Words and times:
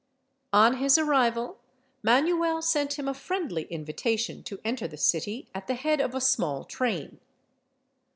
On 0.53 0.77
his 0.77 0.97
arrival, 0.97 1.59
Manuel 2.01 2.63
sent 2.63 2.97
him 2.97 3.07
a 3.07 3.13
friendly 3.13 3.65
invitation 3.65 4.41
to 4.45 4.59
enter 4.65 4.87
the 4.87 4.97
city 4.97 5.47
at 5.53 5.67
the 5.67 5.75
head 5.75 6.01
of 6.01 6.15
a 6.15 6.19
small 6.19 6.63
train. 6.63 7.19